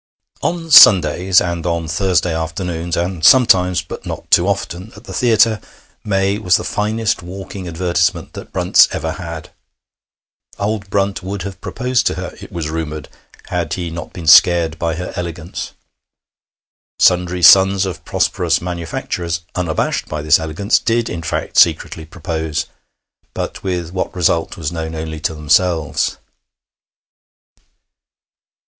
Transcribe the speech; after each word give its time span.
On 0.41 0.71
Sundays 0.71 1.39
and 1.39 1.63
on 1.67 1.87
Thursday 1.87 2.35
afternoons, 2.35 2.97
and 2.97 3.23
sometimes 3.23 3.83
(but 3.83 4.03
not 4.03 4.31
too 4.31 4.47
often) 4.47 4.91
at 4.95 5.03
the 5.03 5.13
theatre, 5.13 5.61
May 6.03 6.39
was 6.39 6.57
the 6.57 6.63
finest 6.63 7.21
walking 7.21 7.67
advertisement 7.67 8.33
that 8.33 8.51
Brunt's 8.51 8.87
ever 8.91 9.11
had. 9.11 9.51
Old 10.57 10.89
Brunt 10.89 11.21
would 11.21 11.43
have 11.43 11.61
proposed 11.61 12.07
to 12.07 12.15
her, 12.15 12.35
it 12.41 12.51
was 12.51 12.71
rumoured, 12.71 13.09
had 13.49 13.73
he 13.75 13.91
not 13.91 14.11
been 14.11 14.25
scared 14.25 14.79
by 14.79 14.95
her 14.95 15.13
elegance. 15.15 15.73
Sundry 16.97 17.43
sons 17.43 17.85
of 17.85 18.03
prosperous 18.03 18.59
manufacturers, 18.59 19.41
unabashed 19.53 20.07
by 20.07 20.23
this 20.23 20.39
elegance, 20.39 20.79
did 20.79 21.09
in 21.09 21.21
fact 21.21 21.57
secretly 21.57 22.07
propose, 22.07 22.65
but 23.35 23.61
with 23.61 23.93
what 23.93 24.15
result 24.15 24.57
was 24.57 24.71
known 24.71 24.95
only 24.95 25.19
to 25.19 25.35
themselves. 25.35 26.17